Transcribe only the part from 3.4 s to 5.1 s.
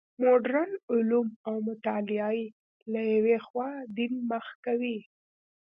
خوا دین مخ کوي.